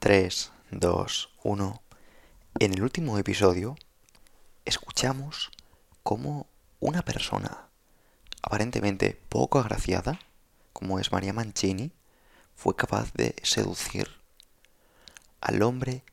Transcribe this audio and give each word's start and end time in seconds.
3, 0.00 0.52
2, 0.70 1.30
1. 1.42 1.82
En 2.60 2.72
el 2.72 2.82
último 2.84 3.18
episodio 3.18 3.76
escuchamos 4.64 5.50
cómo 6.04 6.46
una 6.78 7.02
persona 7.02 7.66
aparentemente 8.40 9.20
poco 9.28 9.58
agraciada, 9.58 10.20
como 10.72 11.00
es 11.00 11.10
María 11.10 11.32
Mancini, 11.32 11.90
fue 12.54 12.76
capaz 12.76 13.12
de 13.14 13.34
seducir 13.42 14.08
al 15.40 15.62
hombre 15.62 16.04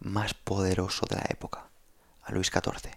más 0.00 0.32
poderoso 0.32 1.04
de 1.04 1.16
la 1.16 1.26
época, 1.28 1.68
a 2.22 2.32
Luis 2.32 2.50
XIV. 2.50 2.92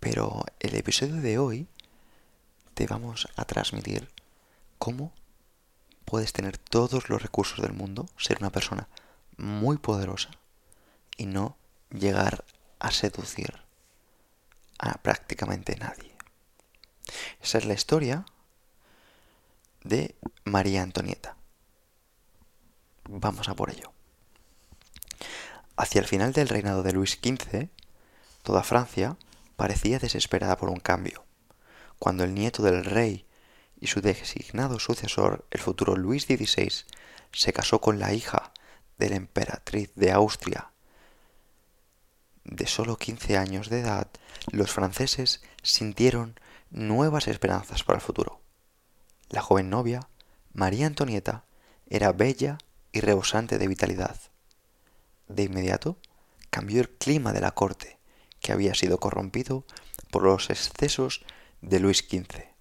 Pero 0.00 0.46
el 0.60 0.76
episodio 0.76 1.16
de 1.16 1.36
hoy 1.36 1.68
te 2.72 2.86
vamos 2.86 3.28
a 3.36 3.44
transmitir 3.44 4.10
cómo 4.78 5.12
puedes 6.04 6.32
tener 6.32 6.58
todos 6.58 7.08
los 7.08 7.22
recursos 7.22 7.60
del 7.60 7.72
mundo, 7.72 8.06
ser 8.16 8.38
una 8.40 8.50
persona 8.50 8.88
muy 9.36 9.78
poderosa 9.78 10.30
y 11.16 11.26
no 11.26 11.56
llegar 11.90 12.44
a 12.78 12.90
seducir 12.90 13.54
a 14.78 14.94
prácticamente 14.94 15.76
nadie. 15.76 16.14
Esa 17.40 17.58
es 17.58 17.64
la 17.64 17.74
historia 17.74 18.24
de 19.82 20.14
María 20.44 20.82
Antonieta. 20.82 21.36
Vamos 23.08 23.48
a 23.48 23.54
por 23.54 23.70
ello. 23.70 23.92
Hacia 25.76 26.00
el 26.00 26.06
final 26.06 26.32
del 26.32 26.48
reinado 26.48 26.82
de 26.82 26.92
Luis 26.92 27.18
XV, 27.22 27.68
toda 28.42 28.62
Francia 28.62 29.16
parecía 29.56 29.98
desesperada 29.98 30.56
por 30.56 30.70
un 30.70 30.80
cambio. 30.80 31.24
Cuando 31.98 32.24
el 32.24 32.34
nieto 32.34 32.62
del 32.62 32.84
rey 32.84 33.26
y 33.84 33.86
su 33.86 34.00
designado 34.00 34.78
sucesor, 34.78 35.46
el 35.50 35.60
futuro 35.60 35.94
Luis 35.94 36.24
XVI, 36.24 36.72
se 37.32 37.52
casó 37.52 37.80
con 37.80 37.98
la 37.98 38.14
hija 38.14 38.52
de 38.98 39.10
la 39.10 39.16
emperatriz 39.16 39.92
de 39.94 40.10
Austria 40.10 40.70
de 42.44 42.66
solo 42.66 42.96
15 42.96 43.36
años 43.38 43.68
de 43.70 43.80
edad, 43.80 44.08
los 44.50 44.70
franceses 44.70 45.42
sintieron 45.62 46.38
nuevas 46.70 47.26
esperanzas 47.26 47.82
para 47.82 47.96
el 47.96 48.02
futuro. 48.02 48.40
La 49.30 49.40
joven 49.40 49.70
novia, 49.70 50.08
María 50.52 50.86
Antonieta, 50.86 51.44
era 51.88 52.12
bella 52.12 52.58
y 52.92 53.00
rebosante 53.00 53.58
de 53.58 53.66
vitalidad. 53.66 54.20
De 55.28 55.44
inmediato 55.44 55.98
cambió 56.50 56.80
el 56.80 56.90
clima 56.90 57.32
de 57.32 57.40
la 57.40 57.52
corte, 57.52 57.98
que 58.40 58.52
había 58.52 58.74
sido 58.74 58.98
corrompido 58.98 59.64
por 60.10 60.22
los 60.22 60.50
excesos 60.50 61.24
de 61.62 61.80
Luis 61.80 62.06
XV. 62.08 62.53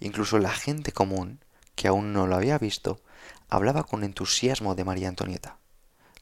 Incluso 0.00 0.38
la 0.38 0.52
gente 0.52 0.92
común, 0.92 1.40
que 1.74 1.88
aún 1.88 2.12
no 2.12 2.26
lo 2.26 2.36
había 2.36 2.58
visto, 2.58 3.00
hablaba 3.48 3.84
con 3.84 4.04
entusiasmo 4.04 4.74
de 4.74 4.84
María 4.84 5.08
Antonieta. 5.08 5.58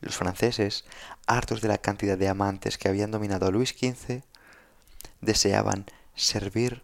Los 0.00 0.16
franceses, 0.16 0.84
hartos 1.26 1.60
de 1.60 1.68
la 1.68 1.78
cantidad 1.78 2.18
de 2.18 2.28
amantes 2.28 2.78
que 2.78 2.88
habían 2.88 3.10
dominado 3.10 3.46
a 3.46 3.50
Luis 3.50 3.70
XV, 3.70 4.22
deseaban 5.20 5.86
servir 6.14 6.82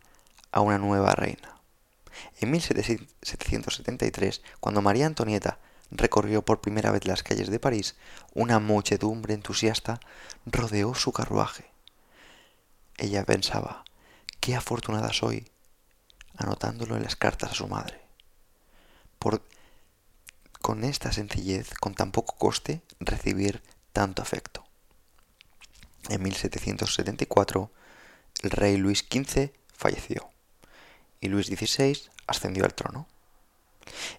a 0.52 0.60
una 0.60 0.78
nueva 0.78 1.14
reina. 1.14 1.56
En 2.40 2.50
1773, 2.50 4.42
cuando 4.60 4.82
María 4.82 5.06
Antonieta 5.06 5.58
recorrió 5.90 6.44
por 6.44 6.60
primera 6.60 6.90
vez 6.90 7.06
las 7.06 7.22
calles 7.22 7.50
de 7.50 7.60
París, 7.60 7.96
una 8.34 8.58
muchedumbre 8.58 9.34
entusiasta 9.34 10.00
rodeó 10.46 10.94
su 10.94 11.12
carruaje. 11.12 11.70
Ella 12.96 13.24
pensaba, 13.24 13.84
qué 14.40 14.56
afortunada 14.56 15.12
soy 15.12 15.50
anotándolo 16.40 16.96
en 16.96 17.02
las 17.02 17.16
cartas 17.16 17.52
a 17.52 17.54
su 17.54 17.68
madre. 17.68 18.00
Por, 19.18 19.42
con 20.60 20.84
esta 20.84 21.12
sencillez, 21.12 21.74
con 21.74 21.94
tan 21.94 22.10
poco 22.12 22.36
coste, 22.36 22.82
recibir 22.98 23.62
tanto 23.92 24.22
afecto. 24.22 24.64
En 26.08 26.22
1774, 26.22 27.70
el 28.42 28.50
rey 28.50 28.76
Luis 28.78 29.00
XV 29.00 29.52
falleció 29.76 30.30
y 31.20 31.28
Luis 31.28 31.46
XVI 31.46 32.10
ascendió 32.26 32.64
al 32.64 32.74
trono. 32.74 33.06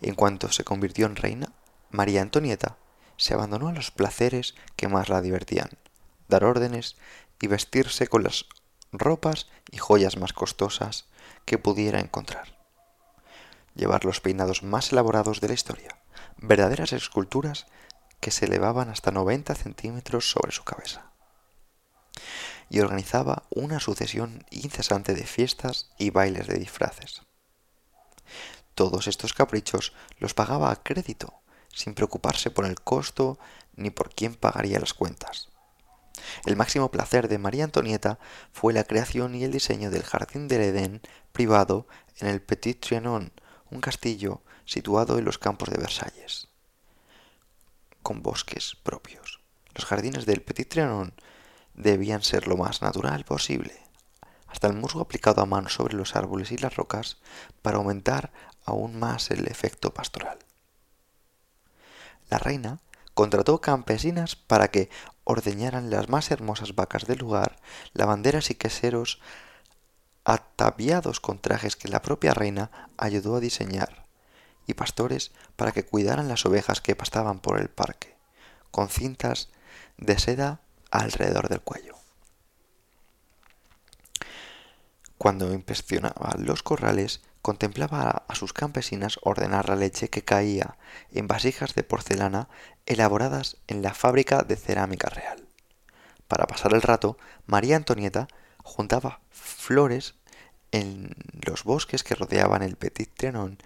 En 0.01 0.13
cuanto 0.13 0.51
se 0.51 0.63
convirtió 0.63 1.07
en 1.07 1.15
reina, 1.15 1.51
María 1.89 2.21
Antonieta 2.21 2.77
se 3.17 3.33
abandonó 3.33 3.69
a 3.69 3.73
los 3.73 3.91
placeres 3.91 4.55
que 4.75 4.87
más 4.87 5.09
la 5.09 5.21
divertían, 5.21 5.69
dar 6.27 6.43
órdenes 6.43 6.97
y 7.41 7.47
vestirse 7.47 8.07
con 8.07 8.23
las 8.23 8.45
ropas 8.91 9.47
y 9.71 9.77
joyas 9.77 10.17
más 10.17 10.33
costosas 10.33 11.05
que 11.45 11.57
pudiera 11.57 11.99
encontrar. 11.99 12.57
Llevar 13.75 14.05
los 14.05 14.21
peinados 14.21 14.63
más 14.63 14.91
elaborados 14.91 15.41
de 15.41 15.47
la 15.47 15.53
historia, 15.53 16.01
verdaderas 16.37 16.93
esculturas 16.93 17.67
que 18.19 18.31
se 18.31 18.45
elevaban 18.45 18.89
hasta 18.89 19.11
90 19.11 19.55
centímetros 19.55 20.29
sobre 20.29 20.51
su 20.51 20.63
cabeza. 20.63 21.11
Y 22.69 22.79
organizaba 22.79 23.43
una 23.49 23.79
sucesión 23.79 24.45
incesante 24.49 25.13
de 25.13 25.25
fiestas 25.25 25.91
y 25.97 26.09
bailes 26.09 26.47
de 26.47 26.57
disfraces. 26.57 27.23
Todos 28.75 29.07
estos 29.07 29.33
caprichos 29.33 29.93
los 30.17 30.33
pagaba 30.33 30.71
a 30.71 30.81
crédito, 30.81 31.41
sin 31.73 31.93
preocuparse 31.93 32.51
por 32.51 32.65
el 32.65 32.79
costo 32.79 33.39
ni 33.75 33.89
por 33.89 34.13
quién 34.13 34.35
pagaría 34.35 34.79
las 34.79 34.93
cuentas. 34.93 35.50
El 36.45 36.55
máximo 36.55 36.91
placer 36.91 37.27
de 37.27 37.37
María 37.37 37.63
Antonieta 37.63 38.19
fue 38.51 38.73
la 38.73 38.83
creación 38.83 39.35
y 39.35 39.43
el 39.43 39.51
diseño 39.51 39.91
del 39.91 40.03
Jardín 40.03 40.47
del 40.47 40.61
Edén 40.61 41.01
privado 41.31 41.87
en 42.19 42.27
el 42.27 42.41
Petit 42.41 42.79
Trianon, 42.79 43.31
un 43.69 43.81
castillo 43.81 44.41
situado 44.65 45.17
en 45.17 45.25
los 45.25 45.37
campos 45.37 45.69
de 45.69 45.77
Versalles, 45.77 46.47
con 48.01 48.21
bosques 48.21 48.75
propios. 48.83 49.39
Los 49.73 49.85
jardines 49.85 50.25
del 50.25 50.41
Petit 50.41 50.69
Trianon 50.69 51.13
debían 51.73 52.23
ser 52.23 52.47
lo 52.47 52.57
más 52.57 52.81
natural 52.81 53.23
posible, 53.23 53.81
hasta 54.47 54.67
el 54.67 54.73
musgo 54.73 55.01
aplicado 55.01 55.41
a 55.41 55.45
mano 55.45 55.69
sobre 55.69 55.95
los 55.95 56.15
árboles 56.15 56.51
y 56.51 56.57
las 56.57 56.75
rocas 56.75 57.17
para 57.61 57.77
aumentar 57.77 58.31
aún 58.65 58.99
más 58.99 59.31
el 59.31 59.47
efecto 59.47 59.93
pastoral. 59.93 60.39
La 62.29 62.37
reina 62.37 62.79
contrató 63.13 63.61
campesinas 63.61 64.35
para 64.35 64.69
que 64.69 64.89
ordeñaran 65.23 65.89
las 65.89 66.09
más 66.09 66.31
hermosas 66.31 66.75
vacas 66.75 67.05
del 67.05 67.19
lugar, 67.19 67.57
lavanderas 67.93 68.49
y 68.49 68.55
queseros 68.55 69.19
ataviados 70.23 71.19
con 71.19 71.39
trajes 71.39 71.75
que 71.75 71.87
la 71.87 72.01
propia 72.01 72.33
reina 72.33 72.89
ayudó 72.97 73.35
a 73.35 73.39
diseñar, 73.39 74.05
y 74.67 74.73
pastores 74.73 75.31
para 75.55 75.71
que 75.71 75.85
cuidaran 75.85 76.27
las 76.27 76.45
ovejas 76.45 76.81
que 76.81 76.95
pastaban 76.95 77.39
por 77.39 77.59
el 77.59 77.69
parque, 77.69 78.15
con 78.69 78.89
cintas 78.89 79.49
de 79.97 80.17
seda 80.19 80.61
alrededor 80.91 81.49
del 81.49 81.61
cuello. 81.61 81.95
Cuando 85.17 85.53
inspeccionaba 85.53 86.35
los 86.39 86.63
corrales, 86.63 87.21
contemplaba 87.41 88.23
a 88.27 88.35
sus 88.35 88.53
campesinas 88.53 89.19
ordenar 89.23 89.69
la 89.69 89.75
leche 89.75 90.09
que 90.09 90.23
caía 90.23 90.77
en 91.11 91.27
vasijas 91.27 91.73
de 91.75 91.83
porcelana 91.83 92.49
elaboradas 92.85 93.57
en 93.67 93.81
la 93.81 93.93
fábrica 93.93 94.43
de 94.43 94.55
cerámica 94.55 95.09
real. 95.09 95.47
Para 96.27 96.47
pasar 96.47 96.73
el 96.73 96.81
rato, 96.81 97.17
María 97.45 97.75
Antonieta 97.75 98.27
juntaba 98.63 99.21
flores 99.31 100.15
en 100.71 101.15
los 101.45 101.63
bosques 101.63 102.03
que 102.03 102.15
rodeaban 102.15 102.61
el 102.61 102.77
Petit 102.77 103.13
Trianon 103.13 103.57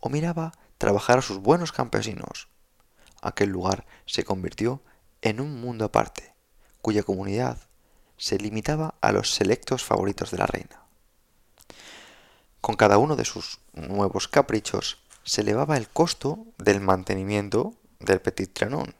o 0.00 0.08
miraba 0.08 0.52
trabajar 0.78 1.18
a 1.18 1.22
sus 1.22 1.38
buenos 1.38 1.72
campesinos. 1.72 2.48
Aquel 3.20 3.50
lugar 3.50 3.86
se 4.06 4.24
convirtió 4.24 4.82
en 5.22 5.40
un 5.40 5.60
mundo 5.60 5.84
aparte, 5.84 6.34
cuya 6.80 7.02
comunidad 7.02 7.58
se 8.16 8.38
limitaba 8.38 8.94
a 9.00 9.12
los 9.12 9.34
selectos 9.34 9.82
favoritos 9.82 10.30
de 10.30 10.38
la 10.38 10.46
reina. 10.46 10.83
Con 12.64 12.76
cada 12.76 12.96
uno 12.96 13.14
de 13.14 13.26
sus 13.26 13.58
nuevos 13.74 14.26
caprichos 14.26 14.96
se 15.22 15.42
elevaba 15.42 15.76
el 15.76 15.86
costo 15.86 16.46
del 16.56 16.80
mantenimiento 16.80 17.74
del 18.00 18.22
Petit 18.22 18.54
Trianon. 18.54 18.94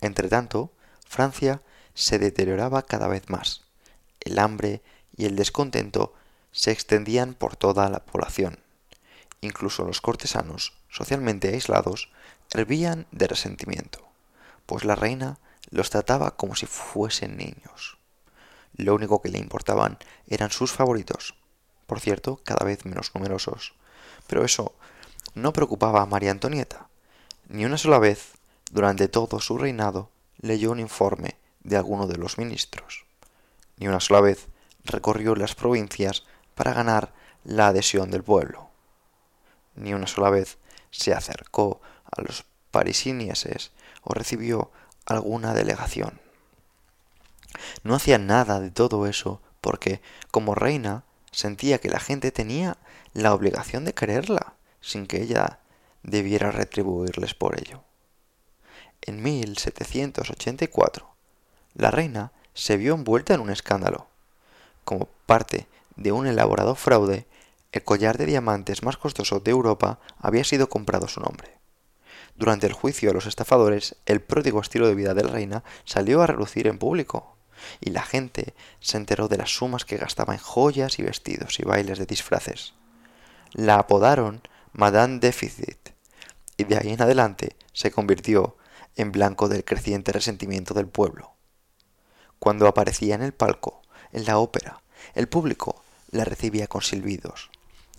Entretanto, 0.00 0.70
Francia 1.04 1.60
se 1.94 2.20
deterioraba 2.20 2.82
cada 2.82 3.08
vez 3.08 3.28
más. 3.30 3.64
El 4.20 4.38
hambre 4.38 4.80
y 5.16 5.24
el 5.24 5.34
descontento 5.34 6.14
se 6.52 6.70
extendían 6.70 7.34
por 7.34 7.56
toda 7.56 7.88
la 7.88 8.04
población. 8.04 8.60
Incluso 9.40 9.82
los 9.82 10.00
cortesanos 10.00 10.74
socialmente 10.88 11.48
aislados, 11.48 12.12
hervían 12.54 13.08
de 13.10 13.26
resentimiento, 13.26 14.06
pues 14.66 14.84
la 14.84 14.94
reina 14.94 15.40
los 15.70 15.90
trataba 15.90 16.36
como 16.36 16.54
si 16.54 16.66
fuesen 16.66 17.38
niños. 17.38 17.98
Lo 18.76 18.94
único 18.94 19.20
que 19.20 19.30
le 19.30 19.40
importaban 19.40 19.98
eran 20.28 20.52
sus 20.52 20.70
favoritos, 20.70 21.34
por 21.88 22.00
cierto, 22.00 22.38
cada 22.44 22.66
vez 22.66 22.84
menos 22.84 23.12
numerosos. 23.14 23.72
Pero 24.26 24.44
eso 24.44 24.74
no 25.34 25.54
preocupaba 25.54 26.02
a 26.02 26.06
María 26.06 26.30
Antonieta. 26.30 26.86
Ni 27.48 27.64
una 27.64 27.78
sola 27.78 27.98
vez, 27.98 28.34
durante 28.70 29.08
todo 29.08 29.40
su 29.40 29.56
reinado, 29.56 30.10
leyó 30.38 30.70
un 30.70 30.80
informe 30.80 31.38
de 31.64 31.78
alguno 31.78 32.06
de 32.06 32.18
los 32.18 32.36
ministros. 32.36 33.06
Ni 33.78 33.88
una 33.88 34.00
sola 34.00 34.20
vez 34.20 34.48
recorrió 34.84 35.34
las 35.34 35.54
provincias 35.54 36.24
para 36.54 36.74
ganar 36.74 37.14
la 37.42 37.68
adhesión 37.68 38.10
del 38.10 38.22
pueblo. 38.22 38.68
Ni 39.74 39.94
una 39.94 40.06
sola 40.06 40.28
vez 40.28 40.58
se 40.90 41.14
acercó 41.14 41.80
a 42.04 42.20
los 42.20 42.44
parisinieses 42.70 43.72
o 44.02 44.12
recibió 44.12 44.70
alguna 45.06 45.54
delegación. 45.54 46.20
No 47.82 47.94
hacía 47.94 48.18
nada 48.18 48.60
de 48.60 48.70
todo 48.70 49.06
eso 49.06 49.40
porque, 49.62 50.02
como 50.30 50.54
reina, 50.54 51.04
sentía 51.30 51.78
que 51.78 51.90
la 51.90 52.00
gente 52.00 52.30
tenía 52.32 52.76
la 53.12 53.34
obligación 53.34 53.84
de 53.84 53.94
quererla, 53.94 54.54
sin 54.80 55.06
que 55.06 55.22
ella 55.22 55.60
debiera 56.02 56.50
retribuirles 56.50 57.34
por 57.34 57.58
ello. 57.58 57.82
En 59.02 59.22
1784, 59.22 61.08
la 61.74 61.90
reina 61.90 62.32
se 62.54 62.76
vio 62.76 62.94
envuelta 62.94 63.34
en 63.34 63.40
un 63.40 63.50
escándalo. 63.50 64.08
Como 64.84 65.08
parte 65.26 65.68
de 65.96 66.12
un 66.12 66.26
elaborado 66.26 66.74
fraude, 66.74 67.26
el 67.72 67.84
collar 67.84 68.18
de 68.18 68.26
diamantes 68.26 68.82
más 68.82 68.96
costoso 68.96 69.40
de 69.40 69.50
Europa 69.50 70.00
había 70.18 70.44
sido 70.44 70.68
comprado 70.68 71.06
a 71.06 71.08
su 71.08 71.20
nombre. 71.20 71.58
Durante 72.34 72.66
el 72.66 72.72
juicio 72.72 73.10
a 73.10 73.14
los 73.14 73.26
estafadores, 73.26 73.96
el 74.06 74.20
pródigo 74.20 74.60
estilo 74.60 74.88
de 74.88 74.94
vida 74.94 75.14
de 75.14 75.24
la 75.24 75.30
reina 75.30 75.64
salió 75.84 76.22
a 76.22 76.26
relucir 76.26 76.66
en 76.66 76.78
público, 76.78 77.36
y 77.80 77.90
la 77.90 78.02
gente 78.02 78.54
se 78.80 78.96
enteró 78.96 79.28
de 79.28 79.36
las 79.36 79.50
sumas 79.50 79.84
que 79.84 79.96
gastaba 79.96 80.34
en 80.34 80.40
joyas 80.40 80.98
y 80.98 81.02
vestidos 81.02 81.60
y 81.60 81.64
bailes 81.64 81.98
de 81.98 82.06
disfraces. 82.06 82.74
La 83.52 83.76
apodaron 83.76 84.42
Madame 84.72 85.18
Déficit, 85.18 85.90
y 86.56 86.64
de 86.64 86.76
ahí 86.76 86.90
en 86.90 87.02
adelante 87.02 87.56
se 87.72 87.90
convirtió 87.90 88.56
en 88.96 89.12
blanco 89.12 89.48
del 89.48 89.64
creciente 89.64 90.12
resentimiento 90.12 90.74
del 90.74 90.88
pueblo. 90.88 91.34
Cuando 92.38 92.66
aparecía 92.66 93.14
en 93.14 93.22
el 93.22 93.32
palco, 93.32 93.82
en 94.12 94.24
la 94.24 94.38
ópera, 94.38 94.82
el 95.14 95.28
público 95.28 95.82
la 96.10 96.24
recibía 96.24 96.66
con 96.66 96.82
silbidos. 96.82 97.50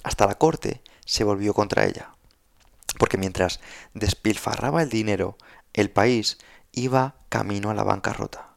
Hasta 0.04 0.28
la 0.28 0.36
corte 0.36 0.82
se 1.06 1.24
volvió 1.24 1.54
contra 1.54 1.86
ella, 1.86 2.14
porque 2.98 3.18
mientras 3.18 3.60
despilfarraba 3.94 4.82
el 4.82 4.90
dinero, 4.90 5.38
el 5.74 5.90
país 5.90 6.38
iba 6.72 7.16
camino 7.30 7.70
a 7.70 7.74
la 7.74 7.84
bancarrota. 7.84 8.49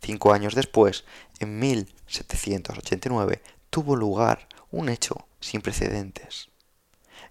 Cinco 0.00 0.32
años 0.32 0.54
después, 0.54 1.04
en 1.38 1.58
1789, 1.58 3.42
tuvo 3.68 3.96
lugar 3.96 4.48
un 4.70 4.88
hecho 4.88 5.26
sin 5.40 5.60
precedentes, 5.60 6.48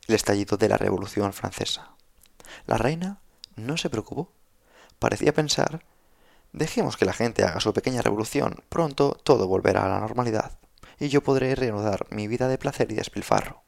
el 0.07 0.15
estallido 0.15 0.57
de 0.57 0.69
la 0.69 0.77
Revolución 0.77 1.33
Francesa. 1.33 1.95
La 2.65 2.77
reina 2.77 3.19
no 3.55 3.77
se 3.77 3.89
preocupó. 3.89 4.31
Parecía 4.99 5.33
pensar, 5.33 5.83
dejemos 6.51 6.97
que 6.97 7.05
la 7.05 7.13
gente 7.13 7.43
haga 7.43 7.59
su 7.59 7.73
pequeña 7.73 8.01
revolución, 8.01 8.63
pronto 8.69 9.17
todo 9.23 9.47
volverá 9.47 9.85
a 9.85 9.89
la 9.89 9.99
normalidad, 9.99 10.59
y 10.99 11.09
yo 11.09 11.23
podré 11.23 11.55
reanudar 11.55 12.05
mi 12.09 12.27
vida 12.27 12.47
de 12.47 12.57
placer 12.57 12.91
y 12.91 12.95
despilfarro. 12.95 13.63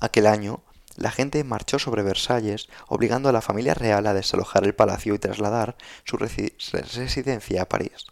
Aquel 0.00 0.26
año, 0.26 0.62
la 0.96 1.10
gente 1.10 1.42
marchó 1.44 1.78
sobre 1.78 2.02
Versalles, 2.02 2.68
obligando 2.86 3.28
a 3.28 3.32
la 3.32 3.40
familia 3.40 3.74
real 3.74 4.06
a 4.06 4.14
desalojar 4.14 4.64
el 4.64 4.74
palacio 4.74 5.14
y 5.14 5.18
trasladar 5.18 5.76
su 6.04 6.16
residencia 6.16 7.62
a 7.62 7.68
París. 7.68 8.06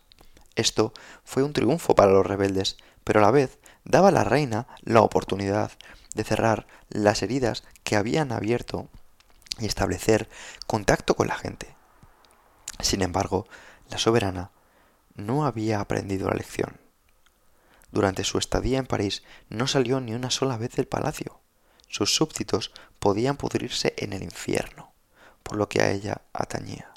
Esto 0.57 0.93
fue 1.25 1.43
un 1.43 1.53
triunfo 1.53 1.95
para 1.95 2.13
los 2.13 2.27
rebeldes, 2.27 2.77
pero 3.05 3.21
a 3.21 3.23
la 3.23 3.31
vez 3.31 3.59
daba 3.85 4.09
a 4.09 4.13
la 4.13 4.25
reina 4.25 4.67
la 4.83 5.03
oportunidad 5.03 5.73
de 6.15 6.25
cerrar 6.25 6.67
las 6.89 7.23
heridas 7.23 7.65
que 7.85 7.97
habían 7.97 8.33
abierto 8.33 8.89
y 9.59 9.67
establecer 9.67 10.29
contacto 10.67 11.15
con 11.15 11.29
la 11.29 11.37
gente. 11.37 11.75
Sin 12.81 13.03
embargo, 13.03 13.47
la 13.91 13.99
soberana 13.99 14.51
no 15.15 15.47
había 15.47 15.81
aprendido 15.81 16.29
la 16.29 16.37
lección. 16.37 16.81
Durante 17.91 18.25
su 18.25 18.39
estadía 18.39 18.79
en 18.79 18.87
París 18.87 19.23
no 19.49 19.67
salió 19.67 20.01
ni 20.01 20.15
una 20.15 20.31
sola 20.31 20.57
vez 20.57 20.73
del 20.73 20.89
palacio. 20.89 21.42
Sus 21.93 22.15
súbditos 22.15 22.73
podían 22.99 23.37
pudrirse 23.37 23.93
en 23.99 24.15
el 24.15 24.23
infierno, 24.23 24.95
por 25.43 25.59
lo 25.59 25.69
que 25.69 25.83
a 25.83 25.91
ella 25.91 26.23
atañía. 26.33 26.91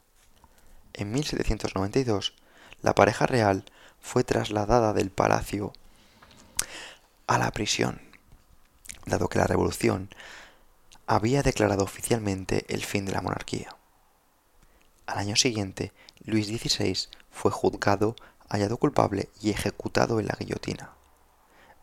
En 0.93 1.11
1792, 1.11 2.33
la 2.81 2.95
pareja 2.95 3.25
real 3.25 3.65
fue 3.99 4.23
trasladada 4.23 4.93
del 4.93 5.11
palacio 5.11 5.73
a 7.27 7.37
la 7.37 7.51
prisión, 7.51 7.99
dado 9.05 9.27
que 9.27 9.37
la 9.37 9.47
revolución 9.47 10.15
había 11.07 11.43
declarado 11.43 11.83
oficialmente 11.83 12.63
el 12.69 12.85
fin 12.85 13.03
de 13.03 13.11
la 13.11 13.21
monarquía. 13.21 13.75
Al 15.07 15.17
año 15.17 15.35
siguiente, 15.35 15.91
Luis 16.23 16.47
XVI 16.47 17.09
fue 17.31 17.51
juzgado, 17.51 18.15
hallado 18.47 18.77
culpable 18.77 19.27
y 19.41 19.49
ejecutado 19.49 20.21
en 20.21 20.27
la 20.27 20.37
guillotina. 20.39 20.91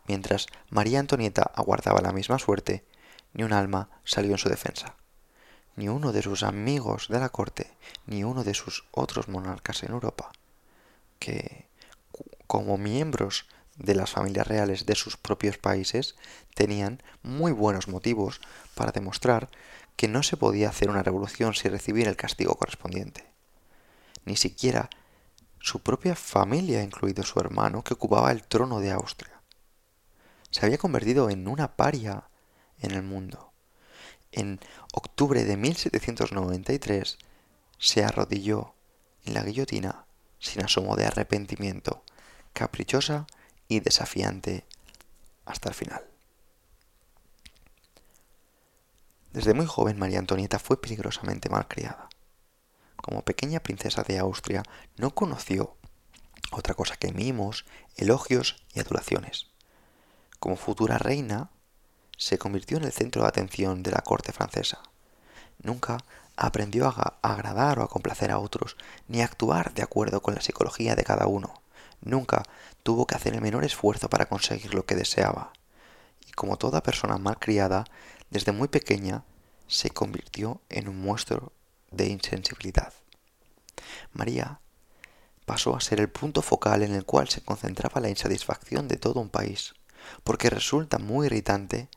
Mientras 0.07 0.47
María 0.71 0.99
Antonieta 0.99 1.51
aguardaba 1.53 2.01
la 2.01 2.11
misma 2.11 2.39
suerte, 2.39 2.83
ni 3.33 3.43
un 3.43 3.53
alma 3.53 3.89
salió 4.03 4.31
en 4.33 4.37
su 4.37 4.49
defensa. 4.49 4.95
Ni 5.75 5.89
uno 5.89 6.11
de 6.11 6.21
sus 6.21 6.43
amigos 6.43 7.07
de 7.09 7.19
la 7.19 7.29
corte, 7.29 7.71
ni 8.05 8.23
uno 8.23 8.43
de 8.43 8.53
sus 8.53 8.85
otros 8.91 9.27
monarcas 9.27 9.83
en 9.83 9.91
Europa, 9.91 10.31
que, 11.19 11.67
como 12.47 12.77
miembros 12.77 13.47
de 13.77 13.95
las 13.95 14.11
familias 14.11 14.47
reales 14.47 14.85
de 14.85 14.95
sus 14.95 15.17
propios 15.17 15.57
países 15.57 16.15
tenían 16.53 17.01
muy 17.23 17.51
buenos 17.51 17.87
motivos 17.87 18.39
para 18.75 18.91
demostrar 18.91 19.49
que 19.95 20.07
no 20.07 20.21
se 20.23 20.37
podía 20.37 20.69
hacer 20.69 20.89
una 20.89 21.03
revolución 21.03 21.53
sin 21.53 21.71
recibir 21.71 22.07
el 22.07 22.15
castigo 22.15 22.55
correspondiente. 22.55 23.25
Ni 24.25 24.35
siquiera 24.35 24.89
su 25.59 25.79
propia 25.79 26.15
familia, 26.15 26.83
incluido 26.83 27.23
su 27.23 27.39
hermano, 27.39 27.83
que 27.83 27.93
ocupaba 27.93 28.31
el 28.31 28.43
trono 28.43 28.79
de 28.79 28.91
Austria. 28.91 29.41
Se 30.51 30.65
había 30.65 30.77
convertido 30.77 31.29
en 31.29 31.47
una 31.47 31.75
paria 31.75 32.25
en 32.83 32.91
el 32.91 33.03
mundo. 33.03 33.51
En 34.31 34.59
octubre 34.93 35.43
de 35.43 35.57
1793 35.57 37.17
se 37.77 38.03
arrodilló 38.03 38.73
en 39.25 39.33
la 39.33 39.43
guillotina 39.43 40.05
sin 40.39 40.63
asomo 40.63 40.95
de 40.95 41.05
arrepentimiento, 41.05 42.03
caprichosa 42.53 43.27
y 43.67 43.79
desafiante 43.79 44.65
hasta 45.45 45.69
el 45.69 45.75
final. 45.75 46.03
Desde 49.31 49.53
muy 49.53 49.65
joven 49.65 49.97
María 49.97 50.19
Antonieta 50.19 50.59
fue 50.59 50.79
peligrosamente 50.79 51.49
malcriada. 51.49 52.09
Como 52.97 53.23
pequeña 53.23 53.61
princesa 53.61 54.03
de 54.03 54.19
Austria 54.19 54.63
no 54.95 55.15
conoció 55.15 55.75
otra 56.51 56.75
cosa 56.75 56.97
que 56.97 57.11
mimos, 57.11 57.65
elogios 57.95 58.63
y 58.73 58.79
adulaciones. 58.79 59.47
Como 60.39 60.55
futura 60.55 60.97
reina, 60.99 61.49
se 62.23 62.37
convirtió 62.37 62.77
en 62.77 62.85
el 62.85 62.93
centro 62.93 63.23
de 63.23 63.27
atención 63.27 63.83
de 63.83 63.91
la 63.91 63.99
corte 63.99 64.31
francesa. 64.31 64.81
Nunca 65.61 65.97
aprendió 66.37 66.87
a 66.87 67.19
agradar 67.21 67.79
o 67.79 67.83
a 67.83 67.89
complacer 67.89 68.31
a 68.31 68.39
otros, 68.39 68.77
ni 69.09 69.21
a 69.21 69.25
actuar 69.25 69.73
de 69.73 69.83
acuerdo 69.83 70.21
con 70.21 70.33
la 70.33 70.39
psicología 70.39 70.95
de 70.95 71.03
cada 71.03 71.27
uno. 71.27 71.61
Nunca 71.99 72.43
tuvo 72.81 73.05
que 73.05 73.15
hacer 73.15 73.33
el 73.33 73.41
menor 73.41 73.65
esfuerzo 73.65 74.09
para 74.09 74.27
conseguir 74.27 74.73
lo 74.73 74.85
que 74.85 74.95
deseaba. 74.95 75.51
Y 76.25 76.31
como 76.31 76.57
toda 76.57 76.81
persona 76.81 77.17
mal 77.17 77.39
criada, 77.39 77.83
desde 78.29 78.53
muy 78.53 78.69
pequeña 78.69 79.25
se 79.67 79.89
convirtió 79.89 80.61
en 80.69 80.87
un 80.87 81.03
monstruo 81.03 81.51
de 81.91 82.07
insensibilidad. 82.07 82.93
María 84.13 84.61
pasó 85.45 85.75
a 85.75 85.81
ser 85.81 85.99
el 85.99 86.09
punto 86.09 86.41
focal 86.41 86.83
en 86.83 86.95
el 86.95 87.03
cual 87.03 87.27
se 87.27 87.41
concentraba 87.41 87.99
la 87.99 88.09
insatisfacción 88.09 88.87
de 88.87 88.95
todo 88.95 89.19
un 89.19 89.29
país, 89.29 89.73
porque 90.23 90.49
resulta 90.49 90.99
muy 90.99 91.25
irritante 91.25 91.89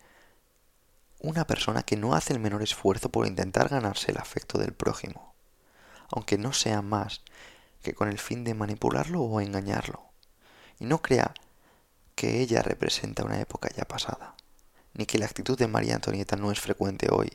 una 1.20 1.46
persona 1.46 1.82
que 1.82 1.96
no 1.96 2.14
hace 2.14 2.32
el 2.32 2.40
menor 2.40 2.62
esfuerzo 2.62 3.11
por 3.11 3.26
intentar 3.26 3.68
ganarse 3.68 4.11
el 4.12 4.18
afecto 4.18 4.58
del 4.58 4.73
prójimo, 4.73 5.35
aunque 6.11 6.38
no 6.38 6.52
sea 6.52 6.82
más 6.82 7.23
que 7.82 7.94
con 7.94 8.08
el 8.08 8.18
fin 8.18 8.44
de 8.44 8.54
manipularlo 8.54 9.23
o 9.23 9.40
engañarlo. 9.40 10.02
Y 10.78 10.85
no 10.85 11.00
crea 11.00 11.35
que 12.14 12.40
ella 12.40 12.62
representa 12.62 13.25
una 13.25 13.40
época 13.40 13.68
ya 13.76 13.85
pasada, 13.85 14.35
ni 14.94 15.06
que 15.06 15.18
la 15.18 15.26
actitud 15.26 15.58
de 15.58 15.68
María 15.68 15.94
Antonieta 15.94 16.37
no 16.37 16.50
es 16.50 16.61
frecuente 16.61 17.08
hoy 17.11 17.32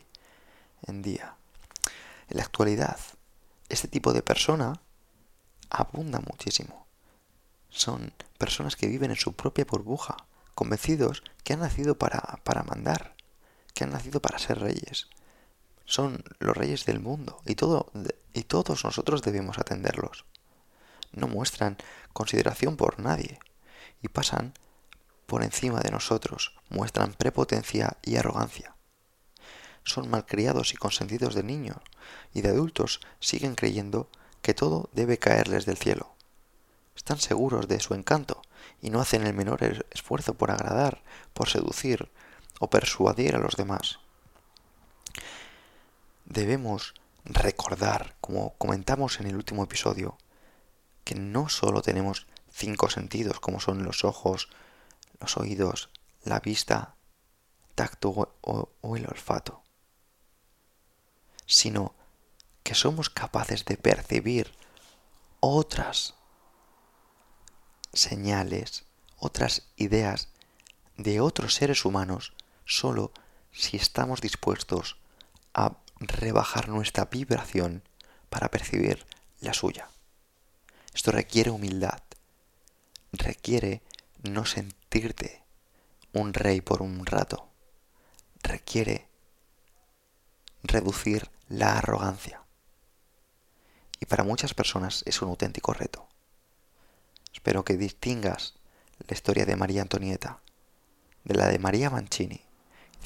en 0.87 1.01
día. 1.01 1.35
En 2.29 2.37
la 2.37 2.43
actualidad, 2.43 2.97
este 3.69 3.87
tipo 3.87 4.13
de 4.13 4.23
persona 4.23 4.81
abunda 5.69 6.19
muchísimo. 6.19 6.85
Son 7.69 8.13
personas 8.37 8.75
que 8.75 8.87
viven 8.87 9.11
en 9.11 9.17
su 9.17 9.33
propia 9.33 9.65
burbuja, 9.65 10.17
convencidos 10.55 11.23
que 11.43 11.53
han 11.53 11.61
nacido 11.61 11.97
para, 11.97 12.39
para 12.43 12.63
mandar, 12.63 13.15
que 13.73 13.83
han 13.83 13.91
nacido 13.91 14.21
para 14.21 14.39
ser 14.39 14.59
reyes. 14.59 15.07
Son 15.85 16.23
los 16.39 16.55
reyes 16.55 16.85
del 16.85 16.99
mundo 16.99 17.41
y, 17.45 17.55
todo, 17.55 17.91
y 18.33 18.43
todos 18.43 18.83
nosotros 18.83 19.21
debemos 19.21 19.57
atenderlos. 19.57 20.25
No 21.11 21.27
muestran 21.27 21.77
consideración 22.13 22.77
por 22.77 22.99
nadie 22.99 23.39
y 24.01 24.07
pasan 24.07 24.53
por 25.25 25.43
encima 25.43 25.79
de 25.79 25.91
nosotros, 25.91 26.55
muestran 26.69 27.13
prepotencia 27.13 27.97
y 28.03 28.15
arrogancia. 28.15 28.75
Son 29.83 30.09
malcriados 30.09 30.73
y 30.73 30.77
consentidos 30.77 31.35
de 31.35 31.43
niños 31.43 31.77
y 32.33 32.41
de 32.41 32.49
adultos 32.49 32.99
siguen 33.19 33.55
creyendo 33.55 34.09
que 34.41 34.53
todo 34.53 34.89
debe 34.93 35.17
caerles 35.17 35.65
del 35.65 35.77
cielo. 35.77 36.15
Están 36.95 37.19
seguros 37.19 37.67
de 37.67 37.79
su 37.79 37.93
encanto 37.93 38.41
y 38.81 38.89
no 38.89 38.99
hacen 38.99 39.25
el 39.25 39.33
menor 39.33 39.85
esfuerzo 39.91 40.33
por 40.33 40.51
agradar, 40.51 41.01
por 41.33 41.49
seducir 41.49 42.09
o 42.61 42.69
persuadir 42.69 43.35
a 43.35 43.39
los 43.39 43.55
demás. 43.55 43.99
Debemos 46.25 46.93
recordar, 47.25 48.15
como 48.21 48.53
comentamos 48.59 49.19
en 49.19 49.25
el 49.25 49.35
último 49.35 49.63
episodio, 49.63 50.15
que 51.03 51.15
no 51.15 51.49
solo 51.49 51.81
tenemos 51.81 52.27
cinco 52.51 52.87
sentidos 52.91 53.39
como 53.39 53.59
son 53.59 53.83
los 53.83 54.05
ojos, 54.05 54.49
los 55.19 55.37
oídos, 55.37 55.89
la 56.23 56.39
vista, 56.39 56.93
tacto 57.73 58.09
o, 58.41 58.69
o 58.79 58.95
el 58.95 59.07
olfato, 59.07 59.63
sino 61.47 61.95
que 62.61 62.75
somos 62.75 63.09
capaces 63.09 63.65
de 63.65 63.77
percibir 63.77 64.53
otras 65.39 66.13
señales, 67.91 68.85
otras 69.17 69.63
ideas 69.77 70.29
de 70.97 71.21
otros 71.21 71.55
seres 71.55 71.85
humanos 71.85 72.35
solo 72.65 73.11
si 73.51 73.77
estamos 73.77 74.21
dispuestos 74.21 74.97
a 75.53 75.77
rebajar 75.99 76.69
nuestra 76.69 77.05
vibración 77.05 77.83
para 78.29 78.49
percibir 78.49 79.05
la 79.39 79.53
suya. 79.53 79.89
Esto 80.93 81.11
requiere 81.11 81.51
humildad, 81.51 82.01
requiere 83.11 83.81
no 84.23 84.45
sentirte 84.45 85.43
un 86.13 86.33
rey 86.33 86.61
por 86.61 86.81
un 86.81 87.05
rato, 87.05 87.49
requiere 88.41 89.07
reducir 90.63 91.29
la 91.47 91.77
arrogancia. 91.77 92.41
Y 93.99 94.05
para 94.05 94.23
muchas 94.23 94.53
personas 94.53 95.03
es 95.05 95.21
un 95.21 95.29
auténtico 95.29 95.73
reto. 95.73 96.07
Espero 97.33 97.63
que 97.63 97.77
distingas 97.77 98.55
la 99.07 99.13
historia 99.13 99.45
de 99.45 99.55
María 99.55 99.81
Antonieta 99.81 100.39
de 101.23 101.35
la 101.35 101.47
de 101.47 101.59
María 101.59 101.89
Mancini 101.89 102.41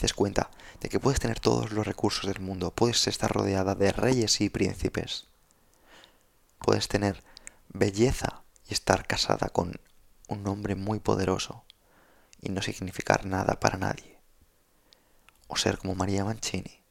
des 0.01 0.13
cuenta 0.13 0.51
de 0.81 0.89
que 0.89 0.99
puedes 0.99 1.19
tener 1.19 1.39
todos 1.39 1.71
los 1.71 1.85
recursos 1.85 2.25
del 2.25 2.41
mundo, 2.41 2.71
puedes 2.71 3.07
estar 3.07 3.31
rodeada 3.31 3.75
de 3.75 3.91
reyes 3.91 4.41
y 4.41 4.49
príncipes, 4.49 5.27
puedes 6.59 6.87
tener 6.87 7.23
belleza 7.69 8.43
y 8.67 8.73
estar 8.73 9.07
casada 9.07 9.49
con 9.49 9.79
un 10.27 10.47
hombre 10.47 10.75
muy 10.75 10.99
poderoso 10.99 11.63
y 12.41 12.49
no 12.49 12.61
significar 12.61 13.25
nada 13.25 13.59
para 13.59 13.77
nadie, 13.77 14.19
o 15.47 15.55
ser 15.55 15.77
como 15.77 15.95
María 15.95 16.25
Mancini, 16.25 16.81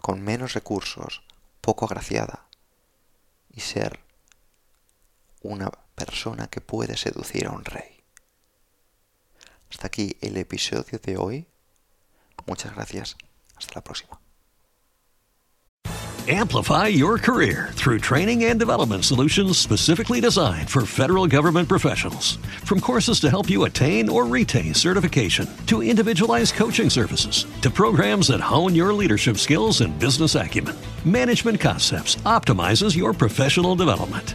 con 0.00 0.22
menos 0.22 0.54
recursos, 0.54 1.22
poco 1.60 1.86
agraciada, 1.86 2.46
y 3.50 3.60
ser 3.60 4.00
una 5.42 5.70
persona 5.94 6.48
que 6.48 6.60
puede 6.60 6.96
seducir 6.96 7.46
a 7.46 7.50
un 7.50 7.64
rey. 7.64 7.97
Hasta 9.70 9.86
aquí 9.86 10.16
el 10.20 10.36
episodio 10.36 10.98
de 10.98 11.16
hoy. 11.16 11.46
Muchas 12.46 12.74
gracias. 12.74 13.16
Hasta 13.56 13.74
la 13.74 13.82
próxima. 13.82 14.18
Amplify 16.30 16.88
your 16.88 17.16
career 17.16 17.70
through 17.72 18.00
training 18.00 18.44
and 18.44 18.58
development 18.58 19.06
solutions 19.06 19.56
specifically 19.56 20.20
designed 20.20 20.68
for 20.68 20.84
federal 20.84 21.26
government 21.26 21.70
professionals. 21.70 22.36
From 22.64 22.80
courses 22.80 23.18
to 23.20 23.30
help 23.30 23.48
you 23.48 23.64
attain 23.64 24.10
or 24.10 24.26
retain 24.26 24.74
certification, 24.74 25.48
to 25.68 25.82
individualized 25.82 26.54
coaching 26.54 26.90
services, 26.90 27.46
to 27.62 27.70
programs 27.70 28.28
that 28.28 28.40
hone 28.40 28.74
your 28.74 28.92
leadership 28.92 29.38
skills 29.38 29.80
and 29.80 29.98
business 29.98 30.34
acumen, 30.34 30.76
Management 31.02 31.58
Concepts 31.58 32.16
optimizes 32.26 32.94
your 32.94 33.14
professional 33.14 33.74
development. 33.74 34.34